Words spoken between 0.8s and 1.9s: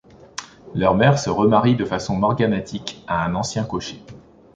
mère se remarie de